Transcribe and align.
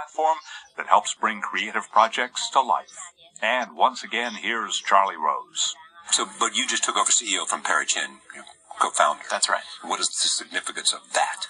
platform 0.00 0.38
that 0.76 0.86
helps 0.86 1.14
bring 1.14 1.40
creative 1.40 1.90
projects 1.92 2.48
to 2.50 2.60
life. 2.60 3.12
And 3.42 3.76
once 3.76 4.02
again, 4.02 4.34
here's 4.40 4.76
Charlie 4.78 5.16
Rose. 5.16 5.74
So, 6.12 6.26
but 6.38 6.56
you 6.56 6.66
just 6.66 6.84
took 6.84 6.96
over 6.96 7.10
CEO 7.10 7.46
from 7.46 7.62
Perry 7.62 7.86
Chen, 7.86 8.18
your 8.34 8.44
co-founder. 8.80 9.22
That's 9.30 9.48
right. 9.48 9.62
What 9.82 10.00
is 10.00 10.08
the 10.08 10.28
significance 10.28 10.92
of 10.92 11.12
that? 11.12 11.46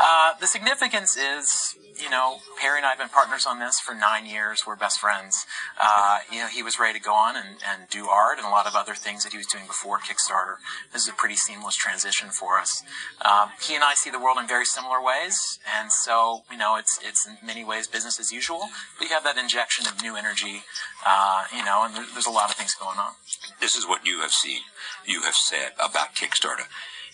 Uh, 0.00 0.32
the 0.40 0.46
significance 0.46 1.14
is, 1.14 1.76
you 2.00 2.08
know, 2.08 2.38
Perry 2.58 2.78
and 2.78 2.86
I 2.86 2.90
have 2.90 2.98
been 2.98 3.10
partners 3.10 3.44
on 3.44 3.58
this 3.58 3.78
for 3.80 3.94
nine 3.94 4.24
years. 4.24 4.60
We're 4.66 4.76
best 4.76 4.98
friends. 4.98 5.44
Uh, 5.78 6.20
you 6.32 6.38
know, 6.38 6.46
he 6.46 6.62
was 6.62 6.78
ready 6.78 6.98
to 6.98 7.04
go 7.04 7.12
on 7.12 7.36
and, 7.36 7.60
and 7.68 7.86
do 7.90 8.06
art 8.06 8.38
and 8.38 8.46
a 8.46 8.50
lot 8.50 8.66
of 8.66 8.74
other 8.74 8.94
things 8.94 9.24
that 9.24 9.32
he 9.32 9.36
was 9.36 9.46
doing 9.46 9.66
before 9.66 9.98
Kickstarter. 9.98 10.56
This 10.90 11.02
is 11.02 11.08
a 11.08 11.12
pretty 11.12 11.36
seamless 11.36 11.74
transition 11.76 12.30
for 12.30 12.58
us. 12.58 12.82
Um, 13.20 13.50
he 13.60 13.74
and 13.74 13.84
I 13.84 13.92
see 13.94 14.08
the 14.08 14.18
world 14.18 14.38
in 14.40 14.48
very 14.48 14.64
similar 14.64 15.02
ways, 15.04 15.36
and 15.78 15.92
so 15.92 16.44
you 16.50 16.56
know, 16.56 16.76
it's 16.76 16.98
it's 17.04 17.26
in 17.26 17.36
many 17.46 17.62
ways 17.62 17.86
business 17.86 18.18
as 18.18 18.32
usual. 18.32 18.70
But 18.98 19.08
you 19.08 19.14
have 19.14 19.24
that 19.24 19.36
injection 19.36 19.86
of 19.86 20.00
new 20.00 20.16
energy, 20.16 20.62
uh, 21.06 21.44
you 21.54 21.64
know, 21.64 21.84
and 21.84 21.94
there, 21.94 22.06
there's 22.14 22.26
a 22.26 22.30
lot 22.30 22.48
of 22.48 22.56
things 22.56 22.74
going 22.74 22.98
on. 22.98 23.12
This 23.60 23.74
is 23.74 23.86
what 23.86 24.06
you 24.06 24.20
have 24.20 24.32
seen, 24.32 24.60
you 25.06 25.22
have 25.22 25.34
said 25.34 25.72
about 25.78 26.14
Kickstarter. 26.14 26.64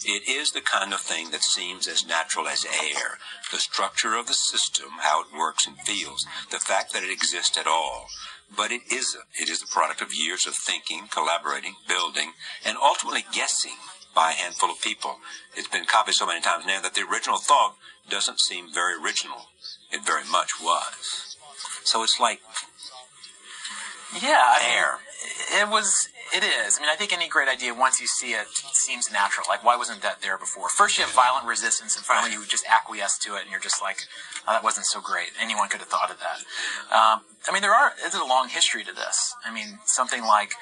It 0.05 0.29
is 0.29 0.51
the 0.51 0.61
kind 0.61 0.93
of 0.93 1.01
thing 1.01 1.31
that 1.31 1.43
seems 1.43 1.87
as 1.89 2.05
natural 2.07 2.49
as 2.49 2.65
air. 2.67 3.19
The 3.51 3.59
structure 3.59 4.15
of 4.15 4.27
the 4.27 4.35
system, 4.35 4.87
how 5.01 5.23
it 5.23 5.27
works 5.37 5.67
and 5.67 5.79
feels, 5.81 6.27
the 6.51 6.59
fact 6.59 6.93
that 6.93 7.03
it 7.03 7.11
exists 7.11 7.57
at 7.59 7.67
all. 7.67 8.07
But 8.55 8.71
it 8.71 8.83
isn't. 8.93 9.25
It 9.41 9.49
is 9.49 9.61
the 9.61 9.67
product 9.67 10.01
of 10.03 10.15
years 10.15 10.47
of 10.47 10.55
thinking, 10.55 11.09
collaborating, 11.11 11.75
building, 11.89 12.33
and 12.65 12.77
ultimately 12.77 13.25
guessing 13.33 13.75
by 14.15 14.31
a 14.31 14.35
handful 14.35 14.71
of 14.71 14.81
people. 14.81 15.17
It's 15.57 15.69
been 15.69 15.85
copied 15.85 16.15
so 16.15 16.27
many 16.27 16.41
times 16.41 16.65
now 16.67 16.81
that 16.81 16.95
the 16.95 17.03
original 17.03 17.39
thought 17.39 17.77
doesn't 18.09 18.41
seem 18.41 18.73
very 18.73 18.95
original. 19.03 19.49
It 19.91 20.07
very 20.07 20.25
much 20.31 20.51
was. 20.63 21.37
So 21.85 22.03
it's 22.03 22.19
like 22.21 22.41
Yeah, 24.23 24.43
I 24.43 24.61
mean, 24.63 24.73
air. 24.79 24.99
it 25.63 25.69
was. 25.69 26.09
It 26.37 26.45
is. 26.45 26.77
I 26.77 26.83
mean, 26.83 26.91
I 26.93 26.97
think 26.97 27.15
any 27.15 27.29
great 27.29 27.49
idea, 27.49 27.73
once 27.73 27.99
you 27.99 28.07
see 28.07 28.33
it, 28.37 28.47
seems 28.75 29.11
natural. 29.11 29.47
Like, 29.49 29.65
why 29.65 29.75
wasn't 29.75 30.03
that 30.03 30.21
there 30.21 30.37
before? 30.37 30.69
First, 30.69 30.99
you 30.99 31.05
have 31.05 31.15
violent 31.15 31.47
resistance, 31.47 31.97
and 31.97 32.05
finally, 32.05 32.31
you 32.31 32.45
just 32.45 32.67
acquiesce 32.69 33.17
to 33.25 33.37
it, 33.37 33.43
and 33.43 33.51
you're 33.51 33.61
just 33.61 33.81
like, 33.81 34.01
oh, 34.47 34.53
that 34.53 34.63
wasn't 34.63 34.85
so 34.85 35.01
great. 35.01 35.29
Anyone 35.41 35.71
could 35.71 35.81
have 35.81 35.89
thought 35.89 36.11
of 36.11 36.19
that. 36.21 36.45
Um, 36.95 37.23
I 37.49 37.53
mean, 37.53 37.63
there 37.63 37.75
are. 37.75 37.93
There's 38.01 38.15
a 38.15 38.25
long 38.25 38.49
history 38.49 38.83
to 38.83 38.93
this. 38.93 39.35
I 39.45 39.55
mean, 39.55 39.79
something 39.85 40.23
like 40.23 40.53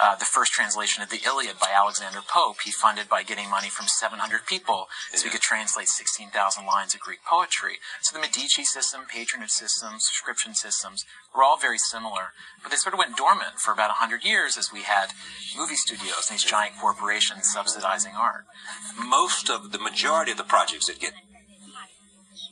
uh, 0.00 0.14
the 0.16 0.26
first 0.26 0.52
translation 0.52 1.02
of 1.02 1.08
the 1.08 1.20
Iliad 1.24 1.58
by 1.58 1.72
Alexander 1.74 2.20
Pope. 2.20 2.56
He 2.64 2.70
funded 2.70 3.08
by 3.08 3.22
getting 3.22 3.48
money 3.48 3.70
from 3.70 3.86
700 3.88 4.44
people, 4.46 4.88
so 5.14 5.24
he 5.24 5.30
could 5.30 5.40
translate 5.40 5.88
16,000 5.88 6.66
lines 6.66 6.94
of 6.94 7.00
Greek 7.00 7.24
poetry. 7.24 7.80
So 8.02 8.14
the 8.14 8.20
Medici 8.20 8.64
system, 8.64 9.02
patronage 9.08 9.50
system, 9.50 9.94
subscription 9.98 10.54
systems 10.54 11.04
were 11.34 11.42
all 11.42 11.56
very 11.56 11.78
similar, 11.78 12.36
but 12.62 12.70
they 12.70 12.76
sort 12.76 12.92
of 12.94 12.98
went 12.98 13.16
dormant 13.16 13.58
for 13.64 13.72
about 13.72 13.88
100 13.88 14.24
years 14.24 14.56
as 14.58 14.68
we 14.72 14.82
had 14.82 15.16
movie 15.56 15.76
studios 15.76 16.28
and 16.28 16.36
these 16.36 16.44
giant 16.44 16.76
corporations 16.78 17.48
subsidizing 17.52 18.12
art. 18.12 18.44
most 18.98 19.48
of 19.48 19.72
the 19.72 19.78
majority 19.78 20.32
of 20.32 20.36
the 20.36 20.44
projects 20.44 20.86
that 20.86 21.00
get 21.00 21.14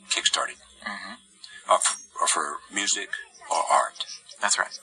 kickstarted 0.09 0.57
are, 1.69 1.77
f- 1.77 2.01
are 2.19 2.27
for 2.27 2.57
music 2.73 3.09
or 3.49 3.63
art. 3.71 4.05
That's 4.41 4.57
right. 4.57 4.79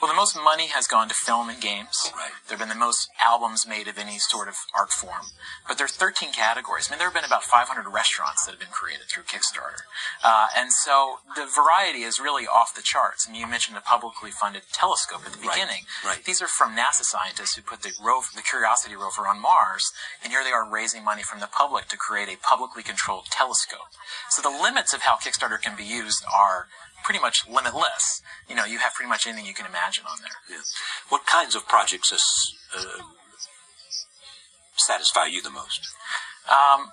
Well, 0.00 0.10
the 0.10 0.16
most 0.16 0.34
money 0.34 0.66
has 0.68 0.86
gone 0.86 1.08
to 1.08 1.14
film 1.14 1.48
and 1.48 1.60
games. 1.60 1.94
Right. 2.14 2.34
There 2.48 2.58
have 2.58 2.66
been 2.66 2.74
the 2.74 2.78
most 2.78 3.08
albums 3.24 3.66
made 3.66 3.86
of 3.88 3.98
any 3.98 4.18
sort 4.18 4.48
of 4.48 4.54
art 4.74 4.90
form. 4.90 5.30
But 5.66 5.78
there 5.78 5.84
are 5.84 5.88
13 5.88 6.32
categories. 6.32 6.88
I 6.88 6.92
mean, 6.92 6.98
there 6.98 7.06
have 7.06 7.14
been 7.14 7.24
about 7.24 7.44
500 7.44 7.70
restaurants 7.86 8.44
that 8.44 8.52
have 8.52 8.60
been 8.60 8.74
created 8.74 9.06
through 9.06 9.24
Kickstarter. 9.24 9.86
Uh, 10.24 10.48
and 10.56 10.72
so 10.72 11.22
the 11.36 11.46
variety 11.46 12.02
is 12.02 12.18
really 12.18 12.46
off 12.46 12.74
the 12.74 12.82
charts. 12.82 13.26
I 13.28 13.32
mean, 13.32 13.40
you 13.42 13.46
mentioned 13.46 13.76
the 13.76 13.86
publicly 13.86 14.30
funded 14.30 14.62
telescope 14.72 15.22
at 15.24 15.32
the 15.32 15.38
beginning. 15.38 15.86
Right, 16.04 16.18
right. 16.18 16.24
These 16.24 16.42
are 16.42 16.50
from 16.50 16.74
NASA 16.74 17.06
scientists 17.06 17.54
who 17.54 17.62
put 17.62 17.82
the, 17.82 17.92
rover, 18.02 18.26
the 18.34 18.42
Curiosity 18.42 18.96
rover 18.96 19.28
on 19.28 19.40
Mars. 19.40 19.86
And 20.22 20.32
here 20.32 20.42
they 20.42 20.50
are 20.50 20.68
raising 20.68 21.04
money 21.04 21.22
from 21.22 21.40
the 21.40 21.46
public 21.48 21.86
to 21.88 21.96
create 21.96 22.28
a 22.28 22.42
publicly 22.42 22.82
controlled 22.82 23.26
telescope. 23.30 23.94
So 24.30 24.42
the 24.42 24.50
limits 24.50 24.92
of 24.92 25.02
how 25.02 25.16
Kickstarter 25.16 25.60
can 25.60 25.76
be 25.76 25.84
used 25.84 26.24
are 26.26 26.66
pretty 27.02 27.20
much 27.20 27.46
limitless. 27.48 28.22
You 28.48 28.54
know, 28.56 28.64
you 28.64 28.78
have 28.78 28.94
pretty 28.94 29.08
much 29.08 29.26
anything 29.26 29.46
you 29.46 29.54
can 29.54 29.66
imagine 29.66 30.04
on 30.08 30.18
there. 30.20 30.56
Yeah. 30.56 30.62
What 31.08 31.26
kinds 31.26 31.54
of 31.54 31.66
projects 31.68 32.12
uh, 32.76 33.02
satisfy 34.76 35.26
you 35.26 35.42
the 35.42 35.50
most? 35.50 35.80
Um, 36.48 36.90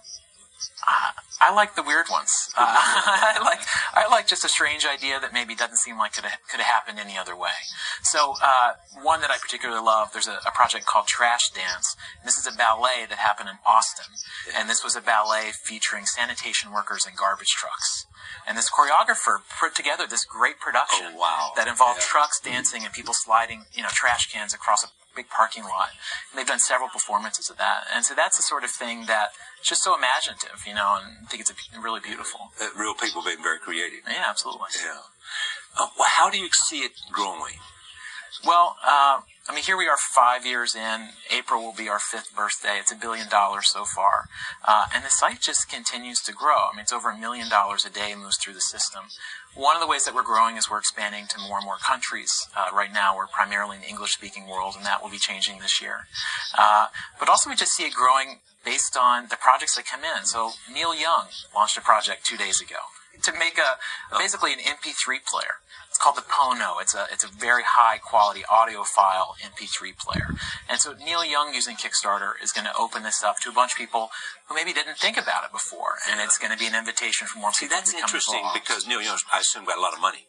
I, 0.85 1.11
I 1.41 1.53
like 1.53 1.75
the 1.75 1.83
weird 1.83 2.07
ones. 2.11 2.31
Uh, 2.59 2.65
I 2.67 3.39
like 3.43 3.61
I 3.95 4.07
like 4.09 4.27
just 4.27 4.43
a 4.43 4.49
strange 4.49 4.85
idea 4.85 5.19
that 5.19 5.31
maybe 5.33 5.55
doesn't 5.55 5.77
seem 5.77 5.97
like 5.97 6.17
it 6.17 6.23
could 6.51 6.59
have 6.59 6.65
happened 6.67 6.99
any 6.99 7.17
other 7.17 7.35
way. 7.35 7.55
So 8.03 8.35
uh, 8.43 8.73
one 9.01 9.21
that 9.21 9.31
I 9.31 9.37
particularly 9.41 9.81
love, 9.81 10.09
there's 10.11 10.27
a, 10.27 10.39
a 10.45 10.51
project 10.51 10.85
called 10.85 11.07
Trash 11.07 11.51
Dance. 11.51 11.95
And 12.19 12.27
this 12.27 12.37
is 12.37 12.45
a 12.45 12.55
ballet 12.57 13.05
that 13.07 13.17
happened 13.17 13.47
in 13.49 13.55
Austin, 13.65 14.11
and 14.57 14.69
this 14.69 14.83
was 14.83 14.95
a 14.97 15.01
ballet 15.01 15.51
featuring 15.63 16.05
sanitation 16.05 16.71
workers 16.73 17.05
and 17.07 17.15
garbage 17.15 17.55
trucks. 17.55 18.05
And 18.47 18.57
this 18.57 18.69
choreographer 18.69 19.39
put 19.59 19.73
together 19.75 20.05
this 20.07 20.25
great 20.25 20.59
production 20.59 21.13
Oh, 21.15 21.19
wow. 21.19 21.51
that 21.55 21.67
involved 21.67 21.99
Yeah. 22.01 22.07
trucks 22.11 22.39
dancing 22.41 22.83
and 22.83 22.93
people 22.93 23.13
sliding, 23.15 23.65
you 23.73 23.83
know, 23.83 23.89
trash 23.93 24.27
cans 24.31 24.53
across 24.53 24.83
a 24.83 24.89
big 25.15 25.29
parking 25.29 25.63
lot. 25.63 25.89
And 26.31 26.37
they've 26.39 26.47
done 26.47 26.59
several 26.59 26.89
performances 26.89 27.49
of 27.49 27.57
that. 27.57 27.85
And 27.93 28.05
so 28.05 28.13
that's 28.13 28.37
the 28.37 28.43
sort 28.43 28.63
of 28.63 28.69
thing 28.71 29.05
that 29.05 29.29
is 29.61 29.67
just 29.67 29.83
so 29.83 29.95
imaginative, 29.97 30.63
you 30.67 30.73
know, 30.73 30.99
and 31.01 31.28
think 31.29 31.41
it's 31.41 31.51
a, 31.51 31.79
really 31.79 31.99
beautiful. 31.99 32.51
Uh, 32.61 32.67
real 32.77 32.93
people 32.93 33.23
being 33.23 33.41
very 33.41 33.59
creative. 33.59 33.99
Yeah, 34.07 34.25
absolutely. 34.27 34.67
Yeah. 34.83 34.99
Uh, 35.79 35.87
well, 35.97 36.09
how 36.09 36.29
do 36.29 36.37
you 36.37 36.49
see 36.67 36.79
it 36.79 36.91
growing? 37.11 37.55
Well, 38.45 38.77
uh, 38.85 39.21
I 39.49 39.55
mean, 39.55 39.63
here 39.63 39.77
we 39.77 39.87
are 39.87 39.97
five 39.97 40.45
years 40.45 40.75
in. 40.75 41.09
April 41.35 41.63
will 41.63 41.73
be 41.73 41.89
our 41.89 41.97
fifth 41.97 42.35
birthday. 42.35 42.77
It's 42.79 42.91
a 42.91 42.95
billion 42.95 43.27
dollars 43.29 43.65
so 43.71 43.83
far. 43.83 44.29
Uh, 44.63 44.85
and 44.93 45.03
the 45.03 45.09
site 45.09 45.41
just 45.41 45.67
continues 45.67 46.19
to 46.19 46.33
grow. 46.33 46.69
I 46.71 46.75
mean, 46.75 46.81
it's 46.81 46.93
over 46.93 47.09
a 47.09 47.17
million 47.17 47.49
dollars 47.49 47.83
a 47.83 47.89
day 47.89 48.13
moves 48.15 48.37
through 48.37 48.53
the 48.53 48.61
system. 48.61 49.05
One 49.55 49.75
of 49.75 49.81
the 49.81 49.87
ways 49.87 50.05
that 50.05 50.13
we're 50.13 50.21
growing 50.21 50.55
is 50.55 50.69
we're 50.69 50.77
expanding 50.77 51.25
to 51.31 51.39
more 51.39 51.57
and 51.57 51.65
more 51.65 51.77
countries. 51.77 52.29
Uh, 52.55 52.69
right 52.75 52.93
now, 52.93 53.17
we're 53.17 53.25
primarily 53.25 53.77
in 53.77 53.81
the 53.81 53.89
English 53.89 54.11
speaking 54.11 54.45
world, 54.47 54.75
and 54.77 54.85
that 54.85 55.01
will 55.01 55.09
be 55.09 55.17
changing 55.17 55.57
this 55.57 55.81
year. 55.81 56.05
Uh, 56.55 56.87
but 57.19 57.27
also, 57.27 57.49
we 57.49 57.55
just 57.55 57.71
see 57.71 57.85
it 57.85 57.93
growing 57.93 58.41
based 58.63 58.95
on 58.95 59.29
the 59.29 59.35
projects 59.35 59.75
that 59.77 59.85
come 59.87 60.01
in. 60.03 60.25
So, 60.25 60.51
Neil 60.71 60.93
Young 60.93 61.25
launched 61.55 61.75
a 61.75 61.81
project 61.81 62.23
two 62.23 62.37
days 62.37 62.61
ago 62.61 62.77
to 63.23 63.31
make 63.33 63.57
a 63.57 63.77
basically 64.17 64.53
an 64.53 64.59
MP3 64.59 65.23
player. 65.25 65.59
It's 65.89 65.97
called 65.97 66.17
the 66.17 66.21
Pono. 66.21 66.79
It's 66.81 66.93
a 66.93 67.07
it's 67.11 67.23
a 67.23 67.27
very 67.27 67.63
high 67.65 67.97
quality 67.97 68.41
audiophile 68.49 69.33
MP3 69.41 69.97
player. 69.97 70.35
And 70.69 70.79
so 70.79 70.93
Neil 70.93 71.25
Young 71.25 71.53
using 71.53 71.75
Kickstarter 71.75 72.33
is 72.43 72.51
going 72.51 72.65
to 72.65 72.75
open 72.77 73.03
this 73.03 73.23
up 73.23 73.37
to 73.43 73.49
a 73.49 73.53
bunch 73.53 73.73
of 73.73 73.77
people 73.77 74.09
who 74.47 74.55
maybe 74.55 74.71
didn't 74.73 74.97
think 74.97 75.17
about 75.17 75.43
it 75.45 75.51
before, 75.51 75.97
and 76.09 76.19
it's 76.21 76.37
going 76.37 76.51
to 76.51 76.57
be 76.57 76.67
an 76.67 76.75
invitation 76.75 77.25
for 77.27 77.39
more 77.39 77.51
See, 77.53 77.65
people 77.65 77.77
that's 77.77 77.91
to 77.91 77.97
become 77.97 78.07
interesting 78.07 78.37
involved. 78.39 78.59
because 78.61 78.87
Neil 78.87 79.01
Young, 79.01 79.17
I 79.33 79.39
assume, 79.39 79.65
got 79.65 79.77
a 79.77 79.81
lot 79.81 79.93
of 79.93 79.99
money. 80.01 80.27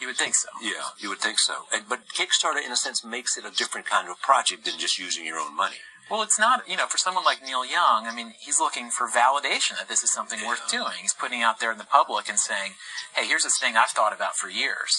you 0.00 0.06
would 0.08 0.16
think 0.16 0.34
so. 0.34 0.48
Yeah, 0.62 0.92
you 0.98 1.08
would 1.10 1.20
think 1.20 1.38
so. 1.38 1.64
And, 1.72 1.84
but 1.88 2.00
Kickstarter, 2.16 2.64
in 2.64 2.72
a 2.72 2.76
sense, 2.76 3.04
makes 3.04 3.36
it 3.36 3.44
a 3.44 3.50
different 3.50 3.86
kind 3.86 4.08
of 4.08 4.20
project 4.20 4.64
than 4.64 4.78
just 4.78 4.98
using 4.98 5.24
your 5.24 5.38
own 5.38 5.54
money. 5.56 5.76
Well, 6.10 6.22
it's 6.22 6.38
not, 6.38 6.68
you 6.68 6.76
know, 6.76 6.86
for 6.86 6.98
someone 6.98 7.24
like 7.24 7.42
Neil 7.42 7.64
Young, 7.64 8.06
I 8.06 8.12
mean, 8.14 8.34
he's 8.38 8.60
looking 8.60 8.90
for 8.90 9.08
validation 9.08 9.78
that 9.78 9.88
this 9.88 10.02
is 10.04 10.12
something 10.12 10.38
worth 10.46 10.68
doing. 10.70 11.00
He's 11.00 11.14
putting 11.14 11.42
out 11.42 11.60
there 11.60 11.72
in 11.72 11.78
the 11.78 11.84
public 11.88 12.28
and 12.28 12.38
saying, 12.38 12.72
hey, 13.16 13.26
here's 13.26 13.42
this 13.44 13.58
thing 13.58 13.76
I've 13.76 13.88
thought 13.90 14.12
about 14.14 14.36
for 14.36 14.48
years. 14.50 14.90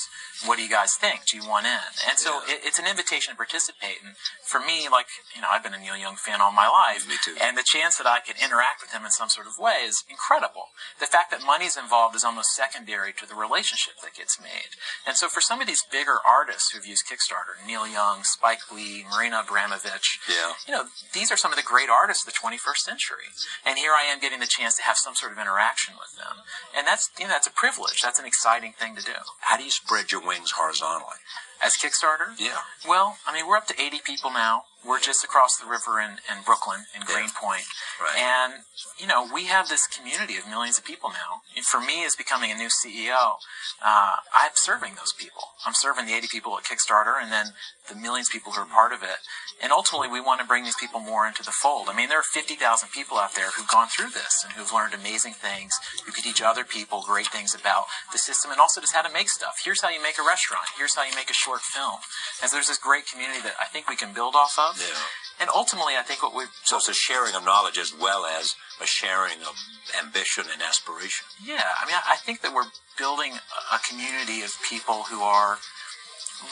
What 0.46 0.58
do 0.58 0.64
you 0.64 0.70
guys 0.70 0.92
think? 1.00 1.22
Do 1.32 1.38
you 1.38 1.48
want 1.48 1.66
in? 1.68 1.80
And 2.10 2.18
so 2.18 2.42
Yeah. 2.48 2.56
it, 2.56 2.62
it's 2.66 2.80
an 2.80 2.88
invitation 2.88 3.32
to 3.34 3.38
participate. 3.38 4.02
And 4.04 4.16
for 4.50 4.60
me, 4.60 4.90
like, 4.92 5.06
you 5.36 5.42
know, 5.42 5.48
I've 5.50 5.64
been 5.64 5.74
a 5.74 5.80
Neil 5.80 5.96
Young 5.96 6.16
fan 6.18 6.42
all 6.42 6.52
my 6.52 6.68
life. 6.68 7.08
Me 7.08 7.16
too. 7.24 7.38
And 7.40 7.56
the 7.58 7.64
chance 7.64 7.96
that 7.98 8.08
I 8.08 8.20
could 8.20 8.36
interact 8.42 8.82
with 8.82 8.92
him 8.92 9.06
in 9.06 9.12
some 9.12 9.30
sort 9.30 9.48
of 9.48 9.54
way 9.60 9.86
is 9.88 10.04
incredible. 10.10 10.74
The 11.00 11.06
fact 11.06 11.32
that 11.32 11.46
money's 11.46 11.78
involved 11.78 12.16
is 12.16 12.24
almost 12.26 12.50
secondary 12.52 13.14
to 13.14 13.26
the 13.26 13.36
relationship 13.36 13.94
that 14.04 14.16
gets 14.16 14.42
made. 14.42 14.76
And 15.08 15.16
so 15.16 15.30
for 15.30 15.40
some 15.40 15.62
of 15.62 15.68
these 15.68 15.84
bigger 15.92 16.18
artists 16.28 16.72
who've 16.74 16.86
used 16.86 17.06
Kickstarter, 17.08 17.56
Neil 17.66 17.88
Young, 17.88 18.24
Spike 18.24 18.72
Lee, 18.74 19.06
Marina 19.10 19.44
Abramovich, 19.46 20.20
Yeah. 20.28 20.54
you 20.68 20.74
know, 20.74 20.86
these 21.14 21.32
are 21.32 21.38
some 21.38 21.52
of 21.52 21.58
the 21.58 21.64
great 21.64 21.90
artists 21.90 22.26
of 22.26 22.32
the 22.32 22.40
21st 22.40 22.84
century. 22.84 23.30
And 23.66 23.78
here 23.78 23.92
I 23.92 24.04
am 24.04 24.20
getting 24.20 24.40
the 24.40 24.50
chance 24.50 24.76
to 24.78 24.84
have 24.84 24.98
some 24.98 25.16
sort 25.16 25.32
of 25.32 25.40
interaction 25.40 25.96
with 26.00 26.16
them. 26.16 26.44
And 26.76 26.88
that's, 26.88 27.10
you 27.20 27.26
know, 27.26 27.32
that's 27.32 27.48
a 27.48 27.52
privilege. 27.52 28.02
That's 28.02 28.20
an 28.20 28.26
exciting 28.26 28.74
thing 28.74 28.96
to 28.96 29.04
do. 29.04 29.20
How 29.42 29.58
do 29.58 29.64
you 29.64 29.72
spread 29.72 30.12
your 30.12 30.26
wings 30.26 30.52
horizontally? 30.52 31.20
As 31.64 31.74
Kickstarter? 31.82 32.38
Yeah. 32.38 32.60
Well, 32.88 33.18
I 33.26 33.34
mean, 33.34 33.48
we're 33.48 33.58
up 33.58 33.68
to 33.68 33.82
80 33.82 34.02
people 34.06 34.32
now. 34.32 34.64
We're 34.86 35.00
just 35.00 35.24
across 35.24 35.58
the 35.58 35.66
river 35.66 36.00
in, 36.00 36.22
in 36.30 36.44
Brooklyn, 36.46 36.86
in 36.94 37.02
Greenpoint. 37.02 37.66
Right. 38.00 38.22
And, 38.22 38.54
you 39.00 39.08
know, 39.08 39.26
we 39.34 39.46
have 39.46 39.68
this 39.68 39.88
community 39.88 40.38
of 40.38 40.48
millions 40.48 40.78
of 40.78 40.86
people 40.86 41.10
now. 41.10 41.42
And 41.56 41.66
for 41.66 41.82
me, 41.82 42.06
as 42.06 42.16
becoming 42.16 42.52
a 42.52 42.56
new 42.56 42.70
CEO, 42.70 43.42
uh, 43.82 44.16
I'm 44.30 44.54
serving 44.54 44.94
those 44.94 45.14
people. 45.18 45.42
I'm 45.66 45.74
serving 45.74 46.06
the 46.06 46.14
80 46.14 46.28
people 46.32 46.56
at 46.58 46.66
Kickstarter 46.66 47.18
and 47.20 47.32
then 47.32 47.58
the 47.90 47.96
millions 47.96 48.30
of 48.30 48.34
people 48.34 48.52
who 48.52 48.62
are 48.62 48.70
part 48.70 48.94
of 48.94 49.02
it. 49.02 49.26
And 49.62 49.72
ultimately, 49.72 50.10
we 50.10 50.22
want 50.22 50.42
to 50.42 50.46
bring 50.46 50.66
these 50.66 50.78
people 50.78 51.00
more 51.00 51.26
into 51.26 51.42
the 51.42 51.56
fold. 51.64 51.88
I 51.90 51.96
mean, 51.96 52.10
there 52.10 52.20
are 52.20 52.34
50,000 52.34 52.60
people 52.94 53.18
out 53.18 53.34
there 53.34 53.50
who've 53.56 53.68
gone 53.68 53.88
through 53.88 54.12
this 54.12 54.44
and 54.44 54.54
who've 54.54 54.72
learned 54.72 54.94
amazing 54.94 55.34
things, 55.34 55.74
who 56.06 56.12
can 56.12 56.24
teach 56.24 56.42
other 56.42 56.64
people 56.64 57.02
great 57.08 57.28
things 57.28 57.56
about 57.56 57.86
the 58.12 58.20
system 58.20 58.52
and 58.52 58.60
also 58.60 58.82
just 58.82 58.94
how 58.94 59.02
to 59.02 59.14
make 59.14 59.30
stuff. 59.30 59.56
Here's 59.64 59.82
how 59.82 59.90
you 59.90 60.04
make 60.04 60.20
a 60.20 60.28
restaurant. 60.28 60.68
Here's 60.78 60.94
how 60.94 61.04
you 61.04 61.16
make 61.16 61.30
a 61.30 61.34
short 61.46 61.62
film. 61.62 62.02
And 62.42 62.50
so 62.50 62.58
there's 62.58 62.74
this 62.74 62.82
great 62.82 63.06
community 63.06 63.42
that 63.46 63.54
I 63.62 63.70
think 63.70 63.88
we 63.88 63.96
can 63.96 64.14
build 64.14 64.34
off 64.34 64.58
of. 64.58 64.82
Yeah. 64.82 64.98
And 65.40 65.50
ultimately, 65.54 65.94
I 65.94 66.02
think 66.02 66.24
what 66.24 66.34
we've 66.34 66.50
So 66.64 66.78
it's 66.78 66.90
a 66.90 66.98
sharing 66.98 67.36
of 67.36 67.46
knowledge 67.46 67.78
as 67.78 67.94
well 67.94 68.26
as 68.26 68.56
a 68.82 68.88
sharing 68.88 69.46
of 69.46 69.54
ambition 69.94 70.46
and 70.52 70.62
aspiration. 70.62 71.28
Yeah, 71.44 71.64
I 71.78 71.86
mean, 71.86 71.96
I 71.96 72.18
think 72.18 72.42
that 72.42 72.54
we're 72.54 72.72
building 72.98 73.34
a 73.72 73.80
community 73.88 74.42
of 74.42 74.52
people 74.68 75.04
who 75.12 75.22
are 75.22 75.60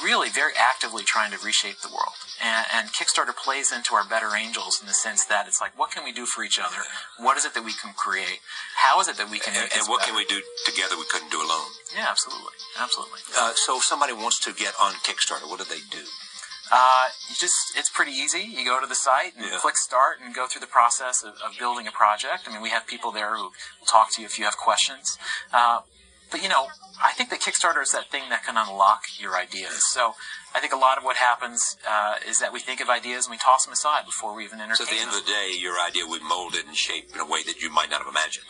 really 0.03 0.29
very 0.29 0.53
actively 0.57 1.03
trying 1.03 1.31
to 1.31 1.37
reshape 1.43 1.79
the 1.81 1.89
world. 1.89 2.15
And, 2.43 2.65
and 2.73 2.89
Kickstarter 2.91 3.35
plays 3.35 3.71
into 3.71 3.95
our 3.95 4.03
better 4.03 4.35
angels 4.35 4.79
in 4.81 4.87
the 4.87 4.93
sense 4.93 5.23
that 5.25 5.47
it's 5.47 5.61
like, 5.61 5.77
what 5.77 5.91
can 5.91 6.03
we 6.03 6.11
do 6.11 6.25
for 6.25 6.43
each 6.43 6.59
other? 6.59 6.83
What 7.17 7.37
is 7.37 7.45
it 7.45 7.53
that 7.53 7.63
we 7.63 7.73
can 7.73 7.93
create? 7.93 8.39
How 8.75 8.99
is 8.99 9.07
it 9.07 9.17
that 9.17 9.29
we 9.29 9.39
can 9.39 9.53
And, 9.55 9.69
and 9.73 9.87
what 9.87 9.99
better? 10.01 10.11
can 10.11 10.15
we 10.17 10.25
do 10.25 10.41
together 10.65 10.95
we 10.97 11.05
couldn't 11.09 11.31
do 11.31 11.37
alone? 11.39 11.71
Yeah, 11.95 12.07
absolutely, 12.09 12.53
absolutely. 12.79 13.19
Uh, 13.37 13.53
so 13.55 13.77
if 13.77 13.83
somebody 13.83 14.13
wants 14.13 14.39
to 14.43 14.53
get 14.53 14.73
on 14.81 14.93
Kickstarter, 15.05 15.47
what 15.49 15.59
do 15.59 15.65
they 15.65 15.81
do? 15.91 16.03
Uh, 16.71 17.07
you 17.29 17.35
just 17.37 17.53
it's 17.75 17.89
pretty 17.89 18.11
easy. 18.13 18.39
You 18.39 18.63
go 18.65 18.79
to 18.79 18.87
the 18.87 18.95
site 18.95 19.35
and 19.35 19.45
Yeah. 19.45 19.57
click 19.59 19.75
start 19.77 20.17
and 20.23 20.33
go 20.33 20.47
through 20.47 20.61
the 20.61 20.71
process 20.71 21.21
of, 21.21 21.33
of 21.45 21.59
building 21.59 21.87
a 21.87 21.91
project. 21.91 22.47
I 22.47 22.53
mean, 22.53 22.61
we 22.61 22.69
have 22.69 22.87
people 22.87 23.11
there 23.11 23.35
who 23.35 23.43
will 23.43 23.85
talk 23.91 24.07
to 24.15 24.21
you 24.21 24.25
if 24.27 24.39
you 24.39 24.45
have 24.45 24.57
questions. 24.57 25.17
Uh, 25.51 25.81
but 26.33 26.41
you 26.41 26.49
know, 26.49 26.67
I 26.97 27.13
think 27.13 27.29
that 27.29 27.39
Kickstarter 27.45 27.81
is 27.85 27.91
that 27.93 28.09
thing 28.09 28.23
that 28.33 28.43
can 28.43 28.57
unlock 28.57 29.03
your 29.21 29.37
ideas. 29.37 29.77
So 29.93 30.15
I 30.55 30.59
think 30.59 30.73
a 30.73 30.77
lot 30.87 30.97
of 30.97 31.03
what 31.05 31.17
happens 31.17 31.77
uh, 31.87 32.15
is 32.27 32.39
that 32.39 32.51
we 32.51 32.59
think 32.59 32.81
of 32.81 32.89
ideas 32.89 33.25
and 33.27 33.31
we 33.31 33.37
toss 33.37 33.65
them 33.65 33.71
aside 33.73 34.05
before 34.05 34.33
we 34.35 34.43
even 34.43 34.59
entertain 34.59 34.75
So 34.75 34.83
at 34.85 34.89
the 34.89 34.97
end 35.01 35.11
them. 35.13 35.19
of 35.19 35.25
the 35.25 35.31
day, 35.31 35.53
your 35.57 35.75
idea 35.79 36.03
would 36.07 36.23
mold 36.23 36.55
it 36.55 36.65
and 36.65 36.75
shape 36.75 37.13
in 37.13 37.19
a 37.21 37.25
way 37.25 37.43
that 37.45 37.61
you 37.61 37.69
might 37.69 37.89
not 37.93 37.99
have 38.03 38.09
imagined. 38.09 38.45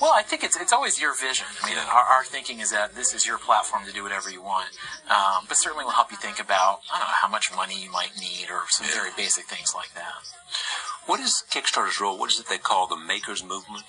Well, 0.00 0.12
I 0.14 0.22
think 0.22 0.42
it's 0.42 0.56
it's 0.60 0.72
always 0.72 1.00
your 1.00 1.14
vision. 1.14 1.46
I 1.62 1.66
mean, 1.68 1.76
Yeah. 1.76 1.88
our, 1.96 2.04
our 2.20 2.24
thinking 2.24 2.58
is 2.60 2.70
that 2.72 2.94
this 2.96 3.14
is 3.14 3.24
your 3.24 3.38
platform 3.38 3.84
to 3.86 3.92
do 3.92 4.02
whatever 4.02 4.28
you 4.30 4.42
want, 4.42 4.68
um, 5.08 5.44
but 5.48 5.54
certainly 5.56 5.84
will 5.84 5.92
help 6.00 6.10
you 6.10 6.16
think 6.18 6.38
about 6.40 6.80
I 6.92 6.98
don't 6.98 7.08
know 7.08 7.20
how 7.24 7.28
much 7.28 7.46
money 7.54 7.80
you 7.80 7.90
might 7.90 8.12
need 8.20 8.50
or 8.50 8.62
some 8.70 8.86
Yeah. 8.88 8.94
very 9.00 9.10
basic 9.16 9.44
things 9.46 9.72
like 9.74 9.94
that. 9.94 10.20
What 11.06 11.20
is 11.20 11.32
Kickstarter's 11.54 12.00
role? 12.00 12.18
What 12.18 12.30
is 12.32 12.38
it 12.40 12.48
they 12.48 12.58
call 12.58 12.86
the 12.88 12.96
makers 12.96 13.42
movement? 13.44 13.84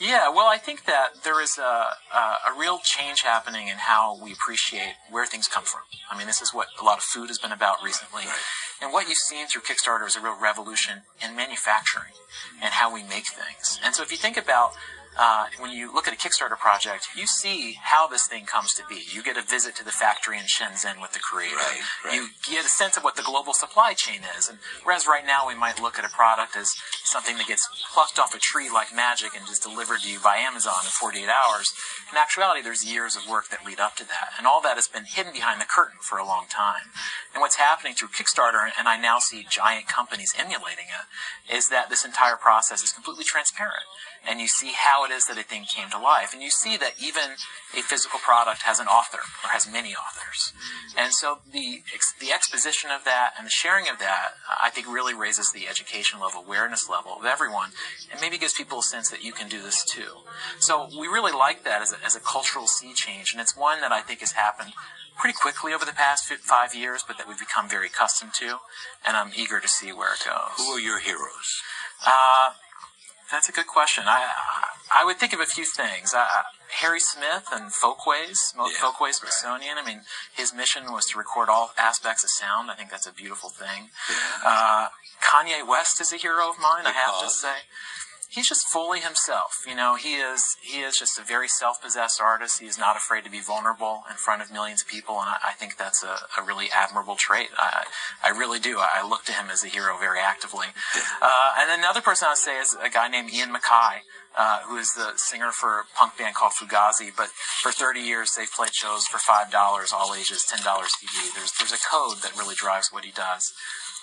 Yeah, 0.00 0.28
well, 0.28 0.46
I 0.46 0.58
think 0.58 0.86
that 0.86 1.22
there 1.22 1.40
is 1.40 1.56
a, 1.56 1.62
a, 1.62 2.18
a 2.50 2.58
real 2.58 2.80
change 2.82 3.20
happening 3.20 3.68
in 3.68 3.76
how 3.76 4.18
we 4.20 4.32
appreciate 4.32 4.94
where 5.08 5.24
things 5.24 5.46
come 5.46 5.64
from. 5.64 5.82
I 6.10 6.18
mean, 6.18 6.26
this 6.26 6.42
is 6.42 6.52
what 6.52 6.66
a 6.80 6.84
lot 6.84 6.98
of 6.98 7.04
food 7.04 7.28
has 7.28 7.38
been 7.38 7.52
about 7.52 7.76
recently. 7.82 8.24
Right. 8.24 8.38
And 8.82 8.92
what 8.92 9.08
you've 9.08 9.18
seen 9.18 9.46
through 9.46 9.62
Kickstarter 9.62 10.06
is 10.06 10.16
a 10.16 10.20
real 10.20 10.38
revolution 10.40 11.02
in 11.24 11.36
manufacturing 11.36 12.12
and 12.60 12.74
how 12.74 12.92
we 12.92 13.02
make 13.02 13.24
things. 13.30 13.78
And 13.84 13.94
so 13.94 14.02
if 14.02 14.10
you 14.10 14.18
think 14.18 14.36
about 14.36 14.72
uh, 15.16 15.46
when 15.58 15.70
you 15.70 15.94
look 15.94 16.08
at 16.08 16.14
a 16.14 16.16
Kickstarter 16.16 16.58
project, 16.58 17.08
you 17.16 17.26
see 17.26 17.78
how 17.80 18.06
this 18.06 18.26
thing 18.26 18.46
comes 18.46 18.72
to 18.74 18.82
be. 18.88 19.02
You 19.12 19.22
get 19.22 19.36
a 19.36 19.42
visit 19.42 19.76
to 19.76 19.84
the 19.84 19.92
factory 19.92 20.38
in 20.38 20.44
Shenzhen 20.44 21.00
with 21.00 21.12
the 21.12 21.20
creator. 21.20 21.56
Right, 21.56 21.80
right. 22.04 22.14
You 22.14 22.28
get 22.50 22.64
a 22.64 22.68
sense 22.68 22.96
of 22.96 23.04
what 23.04 23.16
the 23.16 23.22
global 23.22 23.52
supply 23.54 23.94
chain 23.94 24.20
is. 24.36 24.48
And 24.48 24.58
whereas 24.82 25.06
right 25.06 25.24
now 25.24 25.46
we 25.46 25.54
might 25.54 25.80
look 25.80 25.98
at 25.98 26.04
a 26.04 26.08
product 26.08 26.56
as 26.56 26.70
something 27.04 27.36
that 27.38 27.46
gets 27.46 27.62
plucked 27.92 28.18
off 28.18 28.34
a 28.34 28.38
tree 28.38 28.68
like 28.72 28.94
magic 28.94 29.36
and 29.36 29.46
just 29.46 29.62
delivered 29.62 30.00
to 30.00 30.10
you 30.10 30.18
by 30.18 30.36
Amazon 30.36 30.82
in 30.82 30.90
48 30.90 31.28
hours, 31.28 31.72
in 32.10 32.18
actuality, 32.18 32.62
there's 32.62 32.84
years 32.84 33.16
of 33.16 33.28
work 33.28 33.48
that 33.50 33.64
lead 33.64 33.78
up 33.80 33.96
to 33.96 34.04
that. 34.04 34.34
And 34.38 34.46
all 34.46 34.60
that 34.62 34.74
has 34.74 34.88
been 34.88 35.04
hidden 35.04 35.32
behind 35.32 35.60
the 35.60 35.70
curtain 35.70 35.98
for 36.02 36.18
a 36.18 36.26
long 36.26 36.46
time. 36.50 36.90
And 37.32 37.40
what's 37.40 37.56
happening 37.56 37.94
through 37.94 38.08
Kickstarter, 38.08 38.70
and 38.78 38.88
I 38.88 38.98
now 39.00 39.18
see 39.18 39.46
giant 39.48 39.86
companies 39.86 40.32
emulating 40.38 40.86
it, 40.90 41.54
is 41.54 41.68
that 41.68 41.88
this 41.88 42.04
entire 42.04 42.36
process 42.36 42.82
is 42.82 42.92
completely 42.92 43.24
transparent. 43.24 43.84
And 44.26 44.40
you 44.40 44.48
see 44.48 44.72
how 44.74 45.03
it 45.04 45.12
is 45.12 45.24
that 45.24 45.38
a 45.38 45.42
thing 45.42 45.64
came 45.64 45.90
to 45.90 45.98
life. 45.98 46.32
And 46.32 46.42
you 46.42 46.50
see 46.50 46.76
that 46.76 46.94
even 47.00 47.36
a 47.76 47.82
physical 47.82 48.18
product 48.20 48.62
has 48.62 48.80
an 48.80 48.86
author 48.86 49.20
or 49.44 49.50
has 49.50 49.70
many 49.70 49.94
authors. 49.94 50.52
And 50.96 51.12
so 51.12 51.38
the, 51.52 51.82
ex- 51.94 52.14
the 52.20 52.32
exposition 52.32 52.90
of 52.90 53.04
that 53.04 53.34
and 53.36 53.46
the 53.46 53.54
sharing 53.54 53.88
of 53.88 53.98
that, 53.98 54.34
I 54.60 54.70
think 54.70 54.86
really 54.86 55.14
raises 55.14 55.50
the 55.52 55.68
education 55.68 56.20
level, 56.20 56.42
awareness 56.42 56.88
level 56.88 57.12
of 57.18 57.24
everyone, 57.24 57.70
and 58.10 58.20
maybe 58.20 58.38
gives 58.38 58.54
people 58.54 58.78
a 58.78 58.82
sense 58.82 59.10
that 59.10 59.24
you 59.24 59.32
can 59.32 59.48
do 59.48 59.62
this 59.62 59.84
too. 59.84 60.24
So 60.60 60.88
we 60.98 61.06
really 61.06 61.32
like 61.32 61.64
that 61.64 61.82
as 61.82 61.92
a, 61.92 62.04
as 62.04 62.16
a 62.16 62.20
cultural 62.20 62.66
sea 62.66 62.92
change, 62.94 63.32
and 63.32 63.40
it's 63.40 63.56
one 63.56 63.80
that 63.80 63.92
I 63.92 64.00
think 64.00 64.20
has 64.20 64.32
happened 64.32 64.72
pretty 65.16 65.36
quickly 65.40 65.72
over 65.72 65.84
the 65.84 65.92
past 65.92 66.26
fi- 66.26 66.36
five 66.36 66.74
years, 66.74 67.04
but 67.06 67.18
that 67.18 67.28
we've 67.28 67.38
become 67.38 67.68
very 67.68 67.86
accustomed 67.86 68.32
to, 68.34 68.58
and 69.06 69.16
I'm 69.16 69.30
eager 69.36 69.60
to 69.60 69.68
see 69.68 69.92
where 69.92 70.12
it 70.14 70.24
goes. 70.24 70.58
Who 70.58 70.72
are 70.72 70.80
your 70.80 70.98
heroes? 70.98 71.62
Uh, 72.04 72.52
that's 73.30 73.48
a 73.48 73.52
good 73.52 73.66
question. 73.66 74.04
I 74.06 74.28
I 74.94 75.04
would 75.04 75.16
think 75.18 75.32
of 75.32 75.40
a 75.40 75.46
few 75.46 75.64
things. 75.64 76.12
Uh, 76.14 76.26
Harry 76.80 77.00
Smith 77.00 77.46
and 77.52 77.72
Folkways, 77.72 78.38
Yeah, 78.56 78.66
Folkways 78.80 79.20
right. 79.22 79.30
Smithsonian. 79.32 79.78
I 79.78 79.84
mean, 79.84 80.02
his 80.36 80.52
mission 80.54 80.92
was 80.92 81.04
to 81.12 81.18
record 81.18 81.48
all 81.48 81.72
aspects 81.78 82.22
of 82.24 82.30
sound. 82.30 82.70
I 82.70 82.74
think 82.74 82.90
that's 82.90 83.06
a 83.06 83.12
beautiful 83.12 83.50
thing. 83.50 83.90
Uh, 84.44 84.88
Kanye 85.22 85.66
West 85.66 86.00
is 86.00 86.12
a 86.12 86.16
hero 86.16 86.48
of 86.50 86.56
mine. 86.60 86.86
I 86.86 86.92
have 86.92 87.20
to 87.22 87.30
say. 87.30 87.64
He's 88.34 88.48
just 88.48 88.66
fully 88.72 89.00
himself. 89.00 89.52
You 89.66 89.74
know, 89.74 89.94
he 89.94 90.14
is 90.16 90.42
he 90.62 90.80
is 90.80 90.96
just 90.98 91.18
a 91.18 91.22
very 91.22 91.48
self-possessed 91.48 92.20
artist. 92.20 92.60
He 92.60 92.66
is 92.66 92.78
not 92.78 92.96
afraid 92.96 93.24
to 93.24 93.30
be 93.30 93.40
vulnerable 93.40 94.02
in 94.10 94.16
front 94.16 94.42
of 94.42 94.52
millions 94.52 94.82
of 94.82 94.88
people, 94.88 95.20
and 95.20 95.28
I, 95.28 95.50
I 95.50 95.52
think 95.52 95.76
that's 95.76 96.02
a, 96.02 96.40
a 96.40 96.44
really 96.44 96.66
admirable 96.74 97.16
trait. 97.18 97.48
I, 97.56 97.84
I 98.22 98.30
really 98.30 98.58
do. 98.58 98.78
I, 98.78 99.02
I 99.02 99.08
look 99.08 99.24
to 99.26 99.32
him 99.32 99.50
as 99.50 99.62
a 99.62 99.68
hero 99.68 99.96
very 99.98 100.20
actively. 100.20 100.66
Uh, 101.22 101.50
and 101.58 101.70
another 101.80 102.00
person 102.00 102.28
I'd 102.30 102.38
say 102.38 102.58
is 102.58 102.76
a 102.82 102.90
guy 102.90 103.08
named 103.08 103.32
Ian 103.32 103.50
MacKaye, 103.54 104.02
uh, 104.36 104.60
who 104.66 104.76
is 104.76 104.88
the 104.96 105.12
singer 105.16 105.50
for 105.52 105.80
a 105.80 105.84
punk 105.96 106.18
band 106.18 106.34
called 106.34 106.52
Fugazi. 106.60 107.10
But 107.16 107.28
for 107.62 107.70
30 107.70 108.00
years, 108.00 108.30
they've 108.36 108.50
played 108.50 108.74
shows 108.74 109.04
for 109.06 109.18
five 109.18 109.50
dollars, 109.50 109.92
all 109.92 110.14
ages, 110.14 110.44
ten 110.48 110.62
dollars 110.64 110.90
TV. 111.00 111.32
There's 111.34 111.52
there's 111.58 111.72
a 111.72 111.82
code 111.90 112.22
that 112.22 112.36
really 112.36 112.54
drives 112.56 112.88
what 112.90 113.04
he 113.04 113.12
does. 113.12 113.52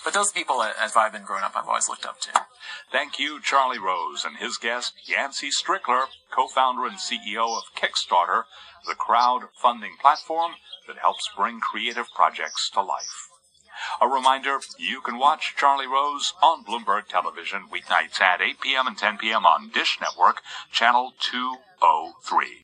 But 0.04 0.14
those 0.14 0.32
people, 0.32 0.62
as 0.62 0.96
I've 0.96 1.12
been 1.12 1.24
growing 1.24 1.44
up, 1.44 1.56
I've 1.56 1.68
always 1.68 1.88
looked 1.88 2.06
up 2.06 2.20
to. 2.22 2.46
Thank 2.90 3.18
you, 3.18 3.40
Charlie 3.40 3.78
Rose, 3.78 4.24
and 4.24 4.36
his 4.36 4.56
guest, 4.56 4.94
Yancey 5.04 5.48
Strickler, 5.50 6.06
co-founder 6.34 6.86
and 6.86 6.96
CEO 6.96 7.56
of 7.56 7.74
Kickstarter, 7.76 8.44
the 8.86 8.94
crowdfunding 8.94 9.98
platform 10.00 10.52
that 10.88 10.98
helps 10.98 11.28
bring 11.36 11.60
creative 11.60 12.06
projects 12.16 12.68
to 12.70 12.82
life. 12.82 13.28
A 14.00 14.08
reminder, 14.08 14.58
you 14.78 15.00
can 15.00 15.18
watch 15.18 15.54
Charlie 15.56 15.86
Rose 15.86 16.34
on 16.42 16.64
Bloomberg 16.64 17.08
Television 17.08 17.68
weeknights 17.72 18.20
at 18.20 18.42
8 18.42 18.60
p.m. 18.60 18.86
and 18.86 18.98
10 18.98 19.18
p.m. 19.18 19.46
on 19.46 19.70
Dish 19.70 19.98
Network, 20.00 20.42
channel 20.70 21.12
203. 21.18 22.60